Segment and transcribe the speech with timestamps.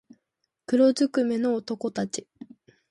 [0.65, 2.27] 黒づくめの男たち